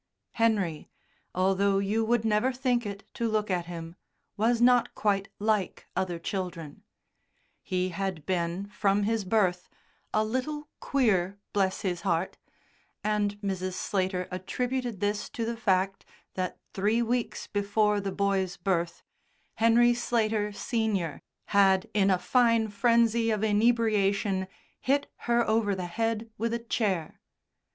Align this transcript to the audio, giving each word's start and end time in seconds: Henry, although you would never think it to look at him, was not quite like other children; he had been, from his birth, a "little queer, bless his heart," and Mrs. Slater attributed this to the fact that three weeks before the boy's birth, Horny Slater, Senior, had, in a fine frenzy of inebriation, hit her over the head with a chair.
Henry, 0.31 0.89
although 1.35 1.77
you 1.77 2.03
would 2.03 2.25
never 2.25 2.51
think 2.51 2.87
it 2.87 3.03
to 3.13 3.29
look 3.29 3.51
at 3.51 3.67
him, 3.67 3.95
was 4.35 4.59
not 4.59 4.95
quite 4.95 5.29
like 5.37 5.85
other 5.95 6.17
children; 6.17 6.81
he 7.61 7.89
had 7.89 8.25
been, 8.25 8.65
from 8.71 9.03
his 9.03 9.23
birth, 9.23 9.69
a 10.11 10.23
"little 10.25 10.67
queer, 10.79 11.37
bless 11.53 11.81
his 11.83 12.01
heart," 12.01 12.39
and 13.03 13.39
Mrs. 13.41 13.73
Slater 13.73 14.27
attributed 14.31 15.01
this 15.01 15.29
to 15.29 15.45
the 15.45 15.55
fact 15.55 16.03
that 16.33 16.57
three 16.73 17.03
weeks 17.03 17.45
before 17.45 18.01
the 18.01 18.11
boy's 18.11 18.57
birth, 18.57 19.03
Horny 19.59 19.93
Slater, 19.93 20.51
Senior, 20.51 21.21
had, 21.53 21.87
in 21.93 22.09
a 22.09 22.17
fine 22.17 22.69
frenzy 22.69 23.29
of 23.29 23.43
inebriation, 23.43 24.47
hit 24.79 25.11
her 25.27 25.47
over 25.47 25.75
the 25.75 25.85
head 25.85 26.27
with 26.39 26.55
a 26.55 26.57
chair. 26.57 27.21